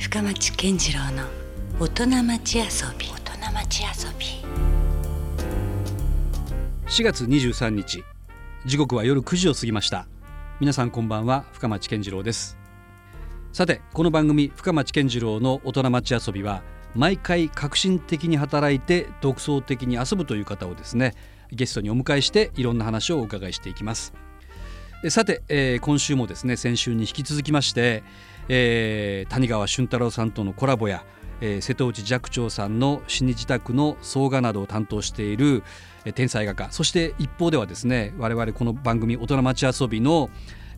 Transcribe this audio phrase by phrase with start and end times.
[0.00, 1.24] 深町健次郎の
[1.78, 2.64] 大人町遊
[2.98, 3.06] び。
[3.06, 4.26] 大人町遊び。
[6.88, 8.02] 4月23日
[8.64, 10.06] 時刻は夜9時を過ぎました。
[10.58, 12.56] 皆さんこんばんは深町健次郎です。
[13.52, 16.62] さてこの番組深町健次郎の大人町遊びは
[16.94, 21.14] 毎回革新的に働いて独創的に遊ぶという方をですね
[21.52, 24.14] ゲストにお迎えしていろんな話をお伺いしていきます。
[25.08, 28.02] さて、えー、今週もですね先週に引き続きまして、
[28.52, 31.04] えー、谷川俊太郎さんとのコラボや、
[31.40, 35.62] えー、瀬戸内寂聴さんの死に自宅の総画などを担当している、
[36.04, 36.66] え、天才画家。
[36.72, 40.30] そして一方ではですね我々この番組「大人町遊びの」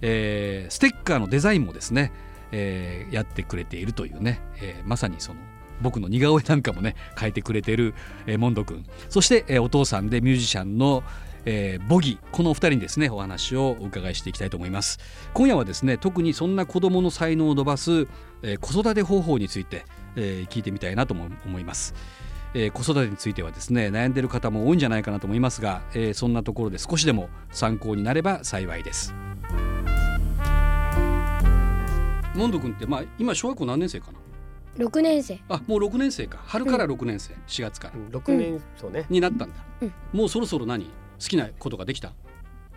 [0.02, 2.12] え、ステッカーのデザインもですね、
[2.50, 5.40] え、やってくれているというね、え、まさにその
[5.80, 7.94] 僕の似顔絵なんかもね描いてくれてる、
[8.26, 8.84] えー、モンド君。
[9.08, 11.02] そして、え、お父さんでミュージシャンの、
[11.44, 14.98] えー、ボギこのお二人にですねお話をお伺いしていきたいと思います。
[15.34, 18.06] 今夜はですね特にそんな子どもの才能を伸ばす、
[18.42, 19.84] えー、子育て方法について、
[20.16, 21.94] えー、聞いてみたいなとも思います。
[22.54, 29.14] えー、子育てについてはですね悩んでいる方も多いんじゃないかなと思いますが、えー、そんなところで少しでも参考になれば幸いです。
[32.34, 34.18] モンド君ってまあ今小学校何年生かな？
[34.78, 35.38] 六年生。
[35.48, 36.38] あもう六年生か。
[36.46, 37.94] 春から六年生、四、月から。
[38.10, 39.04] 六年そうね。
[39.10, 39.92] になったんだ、うん。
[40.12, 40.90] もうそろそろ何？
[41.22, 42.12] 好きなことができた？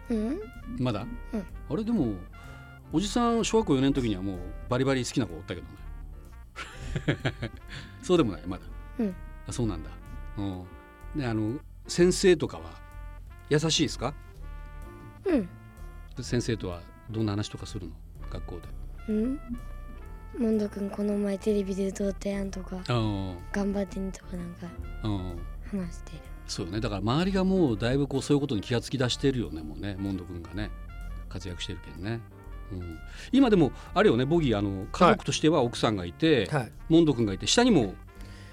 [0.10, 0.40] うん。
[0.78, 1.46] まだ、うん。
[1.70, 2.14] あれでも
[2.94, 4.38] おじさん小学校4年の時にはもう
[4.70, 5.74] バリバリ好きな子おったけどね。
[8.04, 8.64] そうでもないまだ、
[9.00, 9.16] うん。
[9.48, 9.90] あそうなんだ。
[10.38, 10.66] うん。
[11.20, 12.72] であの先生とかは
[13.50, 14.14] 優しいですか？
[15.26, 15.50] うん。
[16.22, 17.94] 先生とはどんな話とかするの？
[18.30, 18.60] 学校
[19.08, 19.14] で。
[19.14, 19.40] うん。
[20.38, 23.38] モンド君この前テレビで歌ったやんとかうん。
[23.52, 24.68] 頑張ってねとかなんか
[25.04, 25.80] うん。
[25.80, 26.80] 話してるそうよね。
[26.80, 29.96] だから周りがもうだいぶこうそういうことに気がつき出してるよねもうね。
[29.98, 30.72] モンド君がね。
[31.36, 32.22] 活躍してるけどね、
[32.72, 32.98] うん、
[33.32, 37.94] 今でもあれよねボギーあの家族としては奥さんがいて、はい、モンド君がいて下にも。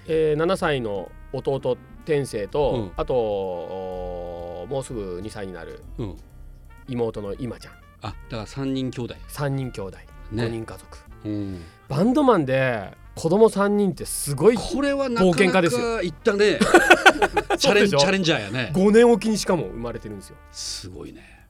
[0.05, 2.91] えー、7歳の弟天性と、うん。
[2.97, 6.17] あともうすぐ2歳になるうん。
[6.89, 7.73] 妹の今ちゃん。
[8.01, 9.15] あだから3人兄弟。
[9.29, 9.97] 3人兄弟。
[10.31, 10.43] ね。
[10.43, 15.97] 5人家族、うん、バンドマンで子供3人ってすごいこれはなか冒険な家ですよ。
[15.97, 16.57] かいったね。
[17.57, 18.71] チャレンチャレンジャーやね。
[18.75, 20.35] 5年おきにしかも生まれてるんですよ。
[20.51, 21.47] すごいね。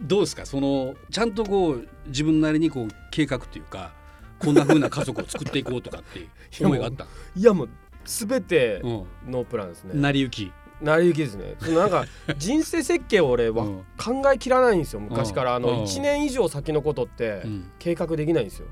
[0.00, 0.46] どうですか？
[0.46, 3.92] そのちゃんとこう自分なりにこう計画っていうか
[4.38, 7.06] こんな風な家族を作っていこうとかっていう思いがあった？
[7.36, 7.68] いやもう
[8.04, 9.04] 全てうん。
[9.28, 10.52] ノープランですね、成り行き
[10.82, 11.54] 成り行きですね。
[11.60, 12.04] そのなんか
[12.36, 13.84] 人生設計を俺はうん。
[13.96, 15.00] 考えきらないんですよ。
[15.00, 15.54] 昔から。
[15.54, 15.62] あうん。
[15.62, 17.70] の1年以上先のことってうん。
[17.78, 18.66] 計画できないんですよ。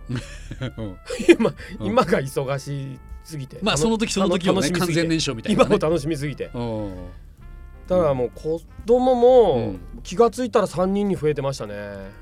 [0.76, 0.96] うん。
[1.28, 1.86] 今うん。
[1.86, 3.58] 今が忙しすぎて。
[3.62, 6.50] まあその時その時をね完全燃焼みたいな、ね、今を楽しみすぎて。
[6.52, 6.94] うん。
[7.86, 9.80] だからもう子供もうん。
[10.02, 11.74] 気がついたら3人に増えてましたね。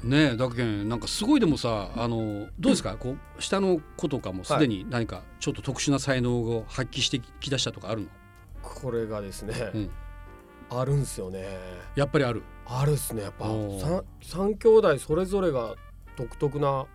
[0.02, 8.08] ねえだけんなんかすごいでもさあのどうですか、こう下の子とかもすでに何かちょっと特殊な才能を発揮してきだしたとかあるの、
[8.80, 9.90] これがですねうん、
[10.70, 11.46] あるんすよね。
[11.96, 13.22] やっぱりある、あるっすね。
[13.22, 15.74] やっぱおー三三兄弟それぞれが
[16.16, 16.86] 独特な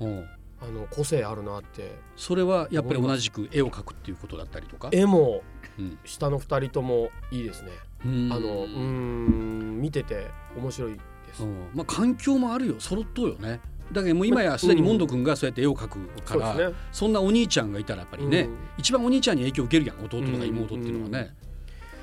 [0.00, 0.06] う。
[0.06, 0.26] ん、
[0.60, 1.94] あの個性あるなって。
[2.16, 5.42] それはやっぱり同じく絵を描くっていうことだったりとか、絵も
[5.78, 7.70] うん、下の2人ともいいですね。
[8.04, 8.32] うん。
[8.32, 11.00] あのうーん見てて面白いで
[11.34, 11.42] す。
[11.42, 11.46] う。
[11.46, 12.74] んまあ環境もあるよ。
[12.78, 13.60] 揃っとうよね
[13.92, 16.76] だけどもう今やすでにモンド君がそうやって絵を描くから、そうですね。
[16.92, 18.56] そんなお兄ちゃんがいたらやっぱりね、うん。
[18.78, 21.34] 一番お兄ちゃんに影響を受けるやん弟とか妹っていうのはね、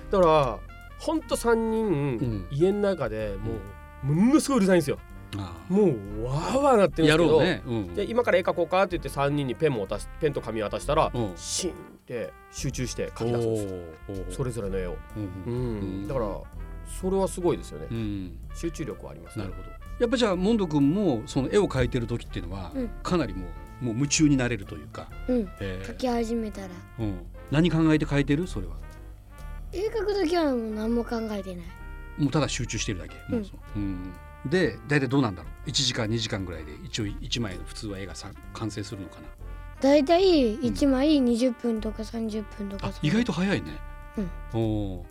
[0.10, 0.60] だから
[1.00, 2.48] ほんと3うん。
[2.52, 3.54] 人家の中でも
[4.04, 4.98] うものすごいうるさいんですよ。
[5.68, 7.96] もうわーわーなってるんでやすけどろうね、うん。
[7.96, 11.32] で今から絵描こうかって言って3人にペンも渡しペンと紙渡したら、うん。
[11.36, 13.56] シーンって集中して描き出すん
[14.26, 14.96] ですそれぞれの絵を、う
[15.48, 16.08] うんん。
[16.08, 16.28] だから
[16.86, 18.38] それはすごいですよね、うん。
[18.54, 19.46] 集中力はありますね。
[19.46, 19.70] なるほど
[20.00, 22.90] やっぱじゃあモンド君もその絵を描いてる時っていうのは、うん。
[23.04, 23.46] かなりも
[23.82, 25.50] うもう夢中になれるというか、うん。
[25.60, 25.90] えー。
[25.92, 26.68] 描き始めたら。
[27.00, 28.48] うん、何考えて描いてる？
[28.48, 28.76] それは。
[29.72, 31.66] 絵描く時はもう何も考えてない。
[32.18, 34.14] もうただ集中してるだけ、もうそううん、
[34.46, 39.28] で大体どうなんだろう？1時間2時間ぐらいで一応1枚の普通は絵がさ完成するのかな？
[39.82, 43.80] だいたい1枚20分とか30分とかあ意外と早いね、
[44.18, 44.30] うん。
[44.54, 45.04] おー。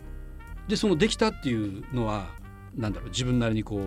[0.69, 2.27] でそのできたっていうのは
[2.73, 3.09] なんだろう？
[3.09, 3.81] 自分なりにこう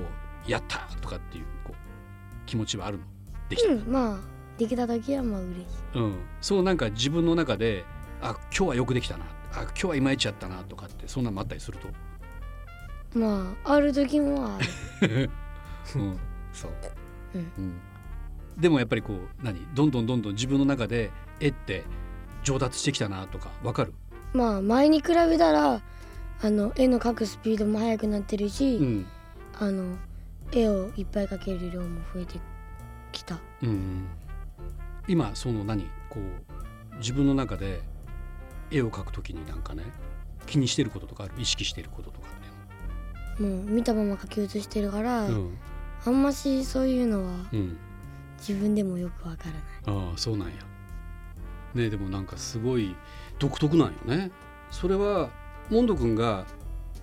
[0.47, 3.05] やったとかっていうこう気持ちはあるの？
[3.49, 4.19] できた、うんまあ
[4.59, 5.99] できた時はまあ嬉しい。
[5.99, 7.85] うん、そうなんか自分の中で
[8.23, 11.89] あ今日はよくできたなあ今日はいまいちやったなとかってそんなのもあったりすると、
[13.19, 14.59] まあある時もあ
[15.07, 15.31] る。
[15.95, 16.19] うん、
[16.53, 16.73] そう、
[17.35, 17.53] うん。
[17.59, 17.81] うん、
[18.59, 19.67] でもやっぱりこう何？
[19.75, 21.11] どんどんどんどん自分の中で
[21.41, 21.85] 絵って
[22.43, 23.93] 上達してきたなとかわかる、
[24.33, 25.83] まあ前に比べたら
[26.43, 29.07] あの絵の描くスピードも速くなってるし、うん。
[29.59, 29.97] あの
[30.53, 32.39] 絵をいっぱい描ける量も増えて
[33.13, 33.39] きた。
[33.63, 34.07] うん、
[35.09, 37.81] 今その何こう自分の中で
[38.71, 39.85] 絵を描くときになんかね
[40.47, 41.35] 気にしてることとかある？
[41.39, 45.59] 意識してることとかってもう見たまま書き写してるから、うん。
[46.05, 47.77] あんましそういうのはうん。
[48.39, 50.09] 自分でもよくわからない。
[50.11, 50.55] ああそうなんや。
[51.75, 52.95] ねでもなんかすごい
[53.39, 54.31] 独特なんよね。
[54.71, 55.31] それは
[55.71, 56.45] モンド君が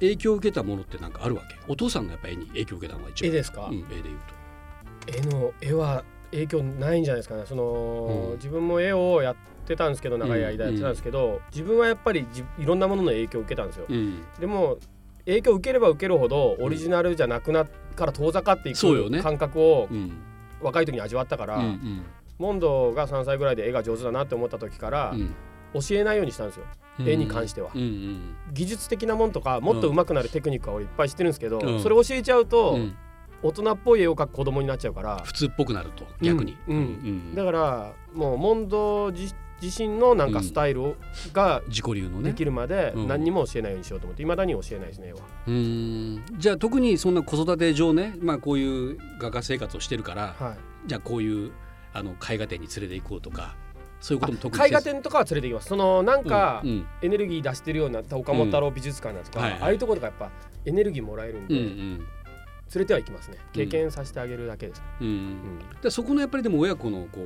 [0.04, 1.56] 影響を受けたものってなんかあるわけ？
[1.72, 3.30] お父さんのやっぱ絵に影響を受けたのが一番。
[3.30, 3.68] 絵ですか？
[3.68, 5.18] うん、絵で言うと。
[5.18, 7.44] 絵の絵は影響ないんじゃないですかね。
[7.46, 8.36] その、うん。
[8.36, 9.36] 自分も絵をやっ
[9.66, 14.24] てたんですけど長い間やってたんですけど、自分はやっぱりじいろんなものの影響を受けたんですよ、うん。
[14.40, 14.78] でも
[15.26, 20.12] 影響を受ければ受けるほどオリジナルじゃなくなっから遠ざかっていく感覚をうん。
[20.62, 22.06] 若い時に味わったから、うんうん。
[22.40, 25.36] モンドが3歳ぐらいで絵が上手だなって思った時からうん
[25.74, 26.66] 教えないようにしたんですよ。
[27.00, 27.72] 絵に関しては。
[27.74, 28.36] うんうん。
[28.54, 31.82] 技術的なもんとかもっと上手くなるテクニックは俺いっぱい知ってるんですけど、うん。
[31.82, 32.96] それ教えちゃうと、うん。
[33.42, 35.22] 大人っぽい絵を描く子供になっちゃうから。
[35.24, 36.78] 普通っぽくなると逆に、うん。
[36.78, 40.96] うんだからもうモンド自自身のなんかスタイルを
[41.32, 42.32] が自己流のね。
[42.32, 43.08] できるまでうん。
[43.08, 45.20] 何にも教えないようにしようと思っていまだに教えないですね絵は。
[45.48, 46.24] うーん。
[46.38, 50.58] じゃあ特にそんな子育て上ねまあこういう画家生活をしてるからはい。
[50.88, 51.52] じゃあこういう
[51.94, 53.56] あの絵画展に連れて行こうとか
[54.04, 55.70] そういうことも特絵画展とかは連れて行きます。
[55.70, 56.86] そのなんかうんうん。
[57.02, 59.62] エネルギー出してるような岡本太郎美術館だとか、はいはい。
[59.62, 60.30] ああいうところとかやっぱ
[60.66, 61.98] エネルギーもらえるんで、うんうん。
[61.98, 62.08] 連
[62.76, 63.38] れては行きますね。
[63.54, 65.60] 経験させてあげるだけです、うんうん。
[65.82, 67.22] でそこのやっぱりでも親子のこ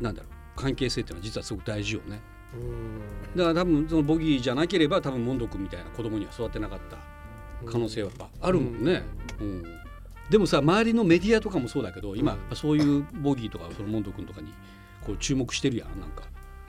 [0.00, 2.20] うなんだろう関係性っていうのは実はすごく大事よね。
[2.52, 3.36] うん。
[3.36, 6.96] だから多分そのボギーじゃなければ多分モンド君みたいな子供には育ってなかった
[7.70, 9.02] 可能性はやっぱあるもんね、
[9.40, 9.62] うん。
[10.30, 14.52] でもさ周りのメディアとかもそうだけど今、そういうボギーとかそのモンド君とかに
[15.08, 16.22] こう注目してるやんなんか。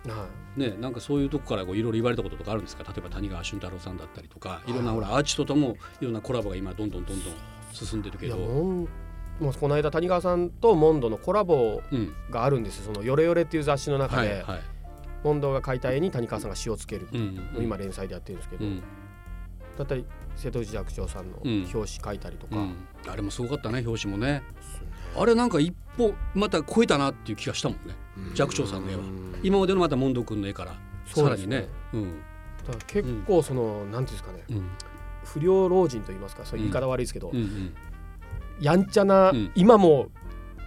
[0.08, 2.84] はねなんかそういうとこからこういろいろ言われたこととかあるんですか？
[2.84, 4.72] 例えば谷川俊太郎さんだったりとかい。
[4.72, 7.34] ろんなほらアーティストともいろんなコラボが今どんどんどんどん
[7.74, 8.38] 進んでるけど。
[8.38, 12.14] もうこの間谷川さんとモンドのコラボうん。
[12.30, 12.94] があるんですよ。
[12.94, 14.62] その「ヨレヨレ」っていう雑誌の中で、はいはい。
[15.24, 17.20] モンドが描いた絵に谷川さんが詩をつける、うん
[17.56, 18.82] うん今連載でやってるんですけど、うん。
[19.78, 21.52] だったり瀬戸内寂聴さんのうん。
[21.62, 22.76] 表紙描いたりとか、うん。
[23.08, 24.44] あれもすごかったね表紙もね
[25.16, 27.96] あれなんか一歩また超えたなっていう気がしたもんね。
[28.36, 29.02] 寂聴さんの絵は。
[29.02, 30.76] うん今までのまたモンド君の絵から。
[31.06, 31.56] そうですね。
[31.58, 31.62] さ
[31.94, 32.12] らにね。
[32.12, 32.22] うん。
[32.68, 34.44] だから結構その、なんていうんですかね。
[34.50, 34.70] うん。
[35.24, 37.38] 不良老人と言いますかそういう言い方悪いですけど、うん。
[37.38, 37.74] うん
[38.60, 39.52] やんちゃな、うん。
[39.56, 40.10] 今も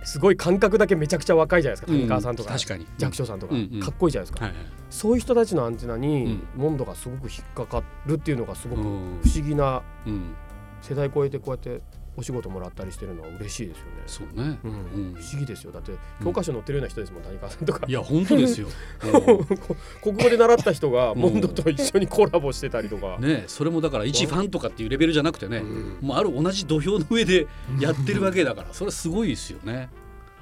[0.04, 1.98] すごい感覚だけめちゃくちゃ若いじゃないですか、うん。
[1.98, 2.54] 谷川さんとか。
[2.54, 2.86] 確かに。
[2.96, 3.80] 寂聴さんとか、うんうん。
[3.80, 4.66] かっこいいじゃないですか、はいはい。
[4.88, 6.42] そういう人たちのアンテナに、うん。
[6.56, 8.94] モンドがすごく引っかかるっていうのがすごく不うん。
[8.96, 10.34] 思議なうん。
[10.80, 11.82] 世代超えてこうやって
[12.16, 13.90] お仕事もらったりしてるのは嬉しいですよね。
[14.06, 14.58] そうね。
[14.64, 14.70] うん。
[14.70, 14.74] う
[15.12, 15.14] ん。
[15.14, 15.72] 不思議ですよ。
[15.72, 15.92] だって
[16.22, 17.86] 教科書載ってるような人ですもん谷川さんとか。
[17.86, 18.68] いや本当ですよ。
[20.02, 25.98] 国語で習った人がうんモンドと一緒にコラボしてたりとか、ねそれもだから一ファンとかっていうレベルじゃなくてねうん。
[26.02, 27.46] もうある同じ土俵の上で
[27.80, 29.88] やってるわけだからそれはすごいですよね。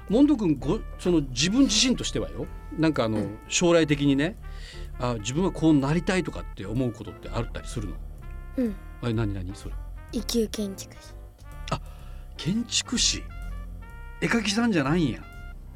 [0.09, 2.47] モンド君ごその自分自身としてはよ
[2.77, 3.37] なんかあの、うん。
[3.47, 4.35] 将来的にね
[4.99, 7.95] あ自分はこうなりたいとかって思うことってあったりするの？
[8.57, 8.75] うん。
[9.01, 9.55] あれ何何？
[9.55, 9.75] それ。
[10.11, 11.13] 一級建築士
[12.43, 13.23] 建築士。
[14.19, 15.19] 絵描きさんじゃないんや。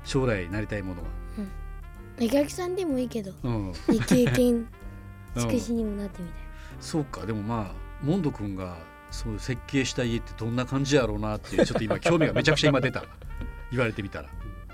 [0.03, 1.07] 将来なりたいものは。
[2.17, 4.67] 絵描きさんでもいいけどうん、一級建うん。
[5.35, 6.37] 築士にもなってみたい、
[6.79, 7.27] そうか。
[7.27, 8.77] でもまあモンド君が
[9.11, 13.03] そういう設計した家ってどんな感じやろうなってちょっと今興味がめちゃくちゃ今出た。
[13.69, 14.29] 言われてみたら、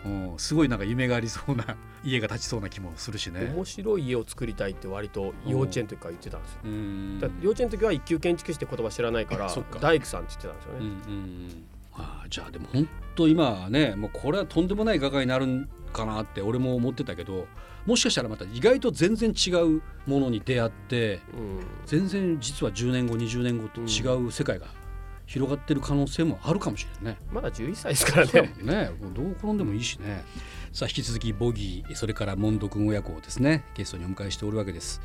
[0.06, 3.52] うん、すごいなんか夢がありそうな 家が建ちそうな気もするしね。
[3.54, 7.32] 面白い家を作りたいって割と幼稚園の時から言ってたんですよ。
[7.42, 9.80] 幼稚園の時は一級建築士って言葉知らないからそっか。
[9.80, 11.54] 大工さんって言ってたんですようんうね。
[11.56, 17.48] んああじゃあでも本当今はねもうこれはとんでもない画家になるんかなって俺も思ってたけど
[17.86, 24.68] もしかしたらまた意外と全然違うものに出会ってうん全然実は10年後20年後と違う世界が
[25.26, 27.20] 広がってる可能性もあるかもしれないね。
[27.32, 28.54] まだ11歳ですからね。
[28.62, 30.26] ねどう転んでもいいしね。
[30.74, 35.00] さあ引き続きボギーそれからモンド君親子をですねゲストにお迎えしておるわけです。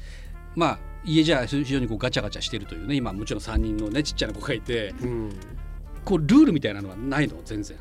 [0.56, 5.38] まあ家じゃ非常にこうガチャガチャしてるというね今もちろん3人のねちっちゃな子がいてうん
[6.06, 7.34] こうルールみたいなのはないの？
[7.44, 7.76] 全然。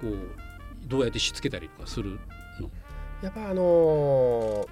[0.00, 0.16] こう
[0.86, 2.18] どうやってしつけたりとかする
[2.58, 2.70] の？
[3.20, 4.68] やっぱあのー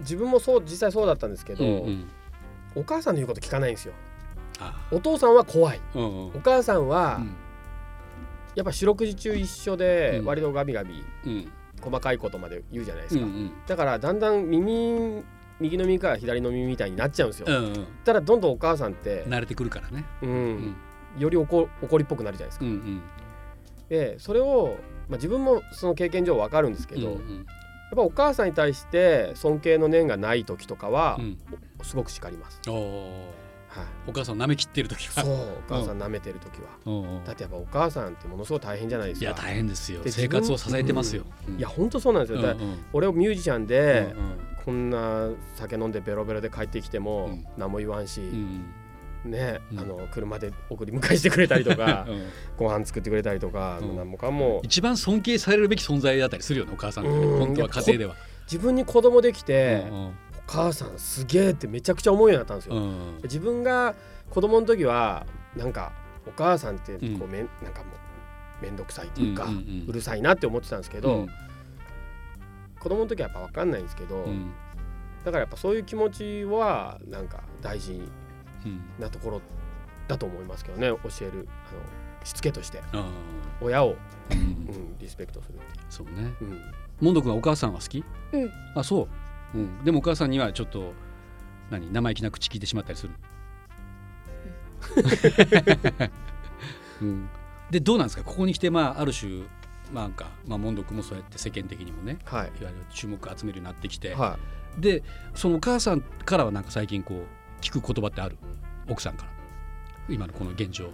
[0.00, 2.08] 自分もそう実際そうだったんですけど、うん
[2.74, 3.94] お母さんの言うこと聞かないんですよ。
[4.60, 5.80] あお父さんは怖い。
[5.94, 6.26] うんうん。
[6.36, 7.34] お母さんは、うん。
[8.54, 10.26] やっぱ四六時中一緒でうん。
[10.26, 11.52] 割とガビガビうん。
[11.80, 13.24] 細かいことまで言うじゃないですか。
[13.24, 13.52] うんうん。
[13.66, 15.22] だからだんだん耳
[15.60, 17.46] 右の耳から左の耳みたいになっちゃうんですよ。
[17.48, 17.86] うんうん。
[18.04, 20.04] たらどんどんお母さんって、慣れてくるからね。
[20.22, 20.30] うん。
[20.30, 20.76] うん
[21.18, 22.64] より怒怒りっぽくなるじゃないですか。
[22.64, 23.02] うんうん。
[23.88, 24.76] でそれを、
[25.08, 27.46] まあ、自分もその経験上わかるんですけど、やっうん
[27.96, 31.38] ぱお母さんに対して尊敬の念がない時とかはう、ん。
[31.82, 32.60] すごく叱ります。
[32.66, 33.84] はい。
[34.08, 35.24] お母さんを舐めきってる時は。
[35.24, 37.24] そうお母さん舐めてる時は、うんうん。
[37.24, 39.26] だってやっぱお母さんってものすごい大変じゃないですか。
[39.26, 40.02] いや大変ですよ。
[40.02, 41.58] で生活を支えてますよ、うん。
[41.58, 42.56] いや本当そうなんですよ、だ
[42.92, 44.14] 俺はミュージシャンで、
[44.64, 47.44] こんな酒飲んでベロベロで帰ってきてもうん。
[47.56, 48.64] 何も言わんし、うんうん
[49.24, 49.80] ね、うん。
[49.80, 52.26] あの車で送り迎えしてくれたりとか うん。
[52.56, 53.96] ご飯作ってくれたりとか、うん。
[53.96, 57.38] 何もかも一番尊敬されるべき存在だったりするよねお母さんってねうん。
[57.38, 58.14] 本当は家庭では。
[58.44, 60.12] 自分に子供できて、うん
[60.50, 62.74] お母さんすげえってめちゃくちゃ思うようになったんですよ。
[62.74, 63.20] うん。
[63.22, 63.94] 自分が
[64.30, 65.24] 子供の時は
[65.54, 65.92] なんか
[66.26, 67.48] お母さんってこう、うんめん。
[67.62, 67.90] なんかも
[68.60, 69.86] う面倒くさいっていうか、うんんん。
[69.86, 71.28] るさいなって思ってたんですけど、うん。
[72.80, 74.50] 子供の時はやっぱ分かんないんですけど、うん。
[75.24, 78.10] だからやっぱそういう気持ちはなんか大事うん
[78.98, 79.42] なところ
[80.08, 80.88] だと思いますけどね。
[80.88, 82.82] 教えるあのしつけとして。
[82.92, 83.08] あ
[83.60, 84.38] 親を、ーうん。
[84.40, 84.42] う
[84.78, 85.58] ん、リスペクトする。
[85.88, 86.32] そうね。
[86.40, 86.60] う、うん、
[87.00, 88.04] モンド君はお母さんは好き？
[88.32, 88.50] うん。
[88.74, 89.08] あそ
[89.54, 90.92] う、うん、でもお母さんにはちょっと
[91.70, 91.92] 何？
[91.92, 93.12] 生意気な口聞いてしまったりする、
[97.02, 97.28] うん、
[97.70, 98.24] でどうなんですか？
[98.24, 99.44] ここに来てまあある種
[99.92, 102.48] まあなんか、まあ、モンド君もそうやって世間的にもねはい。
[102.60, 104.38] いわゆる注目を集めるようになってきて、は
[104.78, 105.02] で
[105.34, 107.24] そのお母さんからはなんか最近こう
[107.60, 108.36] 聞く言葉ってある？
[108.88, 109.30] 奥さんから。
[110.08, 110.86] 今のこの現状。
[110.86, 110.88] い、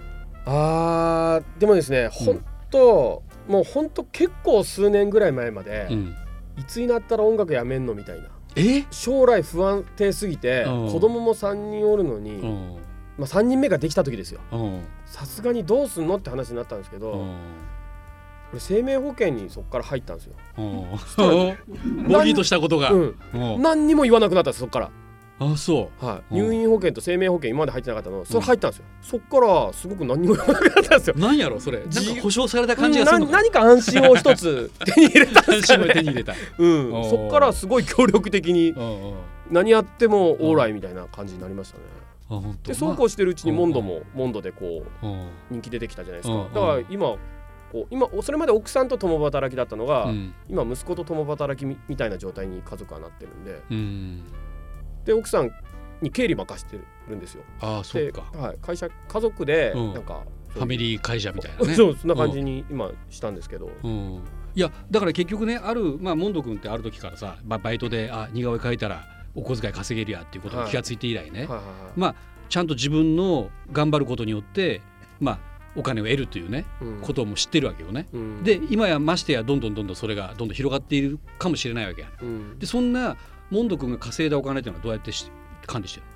[0.46, 6.14] あーでもですね本当、もう本当結構数年ぐらい前まで、うん。
[6.58, 8.28] いつになったら音楽やめんのみたいな。
[8.56, 8.84] え？
[8.90, 10.92] 将来不安定すぎて、うん。
[10.92, 12.76] 子供も3人おるのに、うん。
[13.18, 14.40] まあ、3人目ができた時ですよ。
[14.52, 14.84] うん。
[15.06, 17.36] さすがにどうすんのって話になったんですけど、うん。
[18.52, 20.34] 俺生命保険にそこから入ったんですよ。
[20.58, 22.04] うん。
[22.08, 23.62] ボギーとしたことが、うん、うん。
[23.62, 24.90] 何にも言わなくなったんですそこから。
[25.38, 26.46] あそはい、うん。
[26.48, 28.24] 入院保険と生命保険今まで入ってなかったの。
[28.24, 31.14] それ入ったんですよ、そっからすごく何にも言わなくなったんですよ。
[31.16, 31.78] うなんやろそれ。
[31.78, 35.92] なんかじ保証された感じがする何か安心を一つ 手に入れたんですかね。
[35.92, 36.90] 手に入れた、うん。
[37.10, 38.74] そっからすごい協力的に
[39.50, 42.56] 何やってもオーライみたいな感じになりましたね。
[42.64, 45.28] でそうこうしてるうちにモンドもモンドでこううん。
[45.50, 46.44] 人気出てきたじゃないですうん。
[46.46, 47.16] かだから今
[47.72, 50.34] こう今それまで奥さんと共働きだったのが、うん。
[50.48, 53.60] 今息子と共働きみみたいな状態に家族はなってるんで。
[53.70, 54.22] うん
[55.06, 55.50] で奥さん
[56.02, 57.42] に経理任してるんですよ。
[57.60, 59.94] でああそうか、はい、会社家族でうん。
[59.94, 61.74] なんか、ファミリー会社みたいなね。
[61.76, 64.22] そうそんな感じに今したんですけど、うん、
[64.54, 71.64] いやだから結局ねあるまあモンド君ってある時からさ、まあ、バイトであ似顔絵描いたらお小遣い稼げるやっていうことに気がついて以来ね、はいはいはい。
[71.94, 72.14] まあ
[72.48, 74.80] ちゃんと自分の頑張ることによって
[75.20, 75.38] まあ
[75.76, 77.00] お金を得るというねうん。
[77.02, 78.08] ことも知ってるわけよね。
[78.12, 78.42] うん。
[78.42, 82.08] で今やましてやどんどんどんどんそれがどんどん広がっているかもしれないわけや。
[82.22, 82.58] うん。
[82.58, 83.16] でそんな
[83.50, 85.30] モンド君が稼いだお金っていうのはどうやってし
[85.66, 86.06] 管理してる？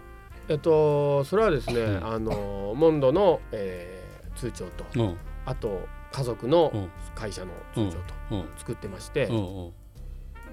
[0.48, 2.06] えっとそれはですね、うん。
[2.06, 6.88] あのモンドの、えー通帳とのあと家族のうん。
[7.14, 8.48] 会社の通帳とうん。
[8.56, 9.36] 作ってまして、うん。
[9.36, 9.72] うん。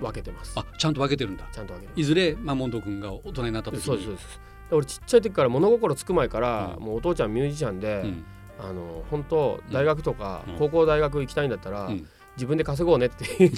[0.01, 0.53] 分けてます。
[0.57, 1.47] あちゃんと分けてるんだ。
[1.51, 3.81] ちゃんと分けていずれ、まあ、モンド君が大人になった時に。
[3.83, 4.41] そうですそうです。
[4.69, 6.83] で俺ちっちゃい時から物心つく前から、うん。
[6.83, 8.25] もうお父ちゃんミュージシャンで、うん。
[8.59, 10.55] あの本当大学とか、うん。
[10.57, 12.07] 高校大学行きたいんだったら、うん
[12.37, 13.51] 自分で稼ごうねっていう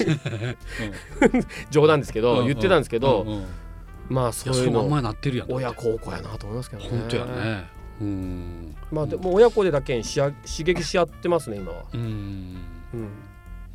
[1.69, 3.43] 冗談ですけど、うん言ってたんですけど、
[4.07, 4.87] まあやそういうの。
[5.49, 6.89] 親孝行やなと思いますけどね。
[6.89, 7.67] 本当やね。
[8.01, 8.75] うん。
[8.91, 12.01] まあでも親子でだけにしあ刺激し合ってますね今は、うん。
[12.01, 12.07] うん。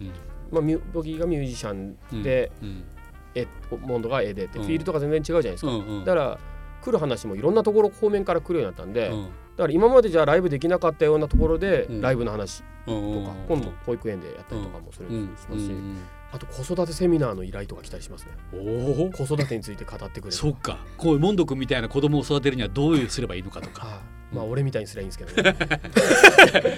[0.00, 0.10] うん。
[0.50, 4.64] まあ、ミュボギーがミュージシャンで、うモンドが絵でって、うん。
[4.64, 5.72] フィールドが全然違うじゃないですか。
[6.04, 6.38] だから
[6.82, 15.96] 来る話もいろんなところ方面から来るようになったんで、うんだから今までじゃライブできなかったようなところでうんライブの話とうんか、今度保育園でやったりとかもするうんしますし、うん
[16.32, 18.32] あと子育てセミナーの依頼とか来たりしますね。
[18.50, 20.78] 子育てについて語ってくれるそっか。
[20.98, 24.00] こういうモンド君みたいな子供を育てるにはどういうすればいいのかとか。
[24.34, 25.42] はいまあ俺みたいにすりゃいいんですけど。
[25.42, 25.56] ね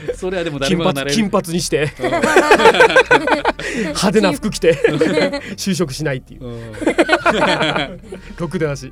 [0.14, 1.92] それはでも誰金もが金髪にして。
[3.78, 4.74] 派手な服着て。
[5.56, 6.44] 就職しないっていう。
[6.44, 6.72] うん。
[8.38, 8.90] ろくでなし。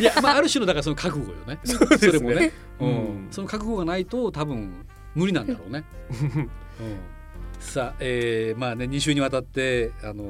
[0.00, 1.58] いやまあある種のだからその覚悟よね。
[1.64, 2.12] そですね。
[2.12, 2.52] れもね。
[2.80, 3.28] ううんん。
[3.30, 4.72] その覚悟がないと多分
[5.14, 5.84] 無理なんだろうね。
[6.10, 6.50] うん。
[7.66, 10.26] さあ、えー、まあね2週にわたってあのー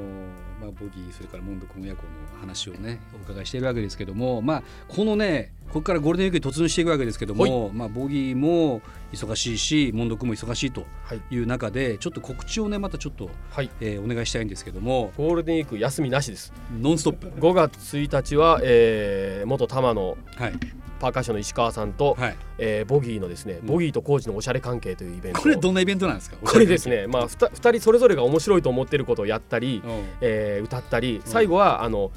[0.60, 2.08] まあボギーそれからモンド君親子の
[2.40, 8.80] 話をねお伺いしているわけですけどもまあこのねここからゴールデンウィークに突入していくわけですけども、まあボギーも
[9.12, 11.20] 忙しいしモンド君も忙しいとはい。
[11.30, 13.70] いう中でちょっと告知をねまたちょっと、はい。
[13.80, 15.12] えーお願いしたいんですけども。
[15.16, 16.52] ゴールデンウィーク休みなしです。
[16.80, 17.26] ノンストップ。
[17.28, 20.52] 5月1日は、えー元玉のはい
[20.98, 22.36] パーカッションの石川さんと、はい。
[22.58, 25.42] えーボギーのですねボギーとコーチのおしゃれ関係というイベントを。
[25.42, 26.36] これどんなイベントなんですか？
[26.44, 30.04] これですね、まあ、2人それぞれが面白いと思ってることをやったり、うん。
[30.20, 32.10] えー歌ったり最後はあの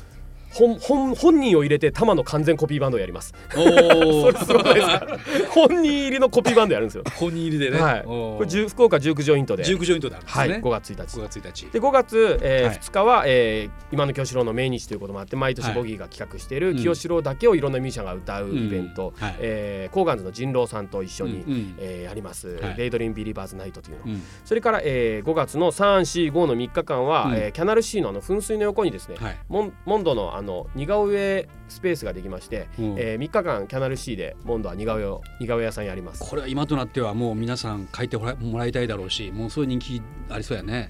[0.53, 3.33] 本本本人を入れてたまの完全コピーバンドをやります。
[3.55, 5.17] お それすごくないですか？
[5.51, 7.03] 本人入りのコピーバンドやるんですよ。
[7.15, 11.17] 本人入りでね、はい、これ福岡ジュークジョイントで、ジュークジョイントであるんですね、はい、5月1日。
[11.17, 11.71] 5月1日。
[11.71, 12.77] で5月、えーはい。
[12.77, 16.77] 2日は、えー今の清志郎の命日ということもあって毎年ボギーが企画しているうん。
[16.77, 19.35] 清志郎だけをいろんなミュージシャンが歌うイベント、うんはい。
[19.39, 21.51] えーコーガンズの人狼さんと一緒に、うん。
[21.51, 21.75] うん。
[21.79, 22.75] えーやります、はい。
[22.75, 24.23] デイドリームビリーバーズナイトというの、うん。
[24.45, 27.35] それから、えー5月の345の3日間は、うん。
[27.35, 29.37] えーキャナル C のあの噴水の横にですね、はい。
[29.49, 32.95] モンモンドのあの似顔絵スペースができまして、うん。
[32.97, 36.23] え3日間キャナル C でモンドは似顔絵を似顔絵屋さんやります。
[36.27, 40.89] これは今となってはもう皆さん書いてもらもらいたいだろうしもうそういう人気ありそうやね。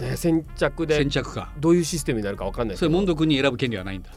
[0.00, 1.52] ね先着で先着か。
[1.58, 4.10] どういうシステムになるかわかんないそれモンド君に選ぶ権利はないんだ。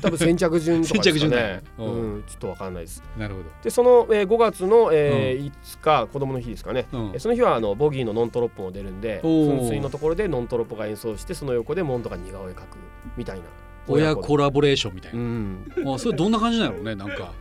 [0.00, 1.84] 多分先着順とかですか先着順だねよ。
[1.84, 3.02] うん、ちょっとわかんないです。
[3.16, 3.46] なるほど。
[3.62, 7.00] でその、えー5月の、えー5日子供の日ですかね、うん。
[7.08, 12.78] えーその日はあのボギーのノントロップも出るんで噴水のところでノントロップが演奏してその横でモンドが似顔絵描く
[13.16, 13.44] みたいな
[13.88, 15.94] 親コラボレーションみたいうな、ん。
[15.94, 17.32] あそれどんな感じなのねなんか。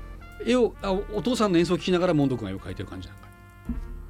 [0.46, 3.27] 絵をあお父さんの演奏を聞きながらモンド君が絵を描いてる感じなのか。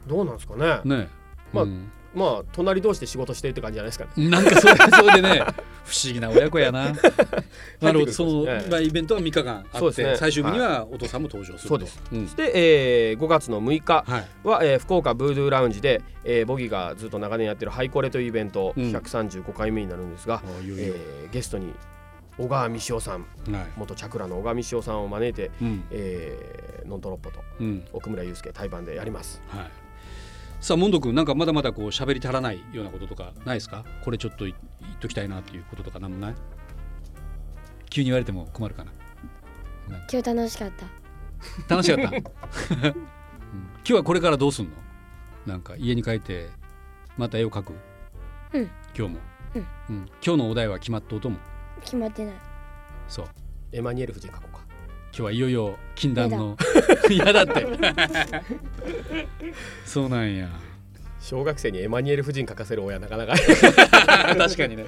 [0.07, 0.81] どうなんですかね。
[0.83, 1.09] ね。
[1.53, 1.91] まあうん。
[2.15, 4.29] まあ隣同士で仕事してるって感じじゃないですかね。
[4.29, 5.45] なんかそれそれでね
[5.83, 6.91] 不思議な親子やな。
[7.79, 10.15] なるほどその、ええまあ、イベントは3日間あって、そうですね。
[10.17, 11.67] 最終日にはお父さんも登場すると。
[11.67, 12.25] そうです、うん。
[12.35, 14.27] で、えー5月の6日はい。
[14.43, 18.83] は、えー福岡ブードゥーラウンジで、えーボギーがずっと長年やってるハイコレというイベント、うん。
[18.91, 21.73] 135回目になるんですが、えーゲストに
[22.37, 23.67] 小川美潮さんはい。
[23.75, 25.83] 元チャクラの小川美潮さんを招いて、うん。
[25.91, 27.85] えーノントロッポとうん。
[27.91, 29.41] 奥村祐介対バンでやります。
[29.49, 29.71] はい。
[30.61, 33.83] さあモンド君なんかまだまだこう喋り足らないようなこととかないですか？
[34.03, 36.35] これちょっと言言っときたいなっていうこととかなんもない？
[37.89, 38.91] 急に言われても困るかな？
[40.11, 40.85] 今日楽しかった。
[41.67, 42.23] 楽しかった、 うん。
[42.23, 43.03] 今
[43.83, 44.71] 日はこれからどうすんの？
[45.45, 46.49] なんか家に帰って
[47.17, 47.73] また絵を描く？
[48.53, 48.71] うん。
[48.97, 49.19] 今日も、
[49.55, 49.67] うん。
[49.89, 50.05] うん。
[50.25, 51.37] 今日のお題は決まっとうとも？
[51.81, 52.35] 決まってない。
[53.07, 53.25] そう。
[53.71, 54.61] エマニュエル夫人書こうか。
[55.11, 56.57] 今日はいよいよ禁断の。
[57.09, 57.65] 嫌だって。
[59.85, 60.49] そうなんや。
[61.19, 63.33] 小学生にエマニュエル夫人書かせる親なかなか。
[64.37, 64.85] 確かにね。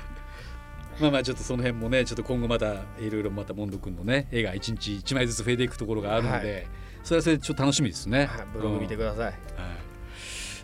[1.00, 6.68] まあまあちょっとその辺もねちょっと今後またいろいろまたモンド君のね絵が一日一枚ずつ増えていくところがあるので、
[7.04, 8.48] それはそれでちょっと楽しみですね、はい。
[8.54, 9.36] ブログ見てください、はい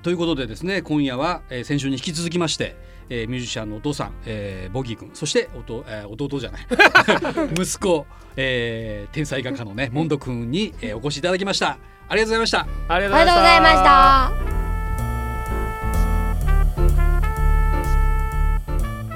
[0.06, 2.76] ということでですね今夜は、えー先週に引き続きまして、
[3.10, 6.68] えーミュージシャンのお父さん、えーボギー君そして弟,、えー弟じゃない
[7.60, 11.80] 息子、えー天才画家のねモンド君に、えーお越しいただきました。
[12.08, 12.68] ありがとうございました。
[12.88, 13.74] ありがとうありがとうございまし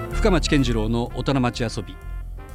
[0.10, 0.16] た。
[0.16, 1.96] 深町健次郎の大人町遊び。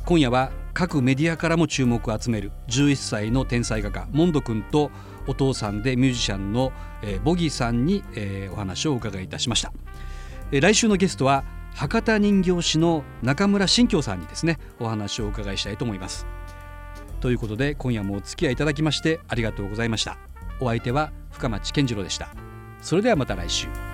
[0.07, 4.91] 今夜は各メディアからも注目を集める11歳の天才画家モンド君と
[5.27, 9.73] お父さんでミュージシャンの、えーボギーさんに、えーお話をお伺いいたしました、
[10.53, 16.27] えー来週のゲストは博多人形師の中村新京さんにですねお話をお伺いしたいと思います。
[17.21, 20.19] ということで今夜もお付き合いいただきましてありがとうございました。
[20.61, 22.29] お相手は深町健次郎でした。
[22.81, 23.94] それではまた来週。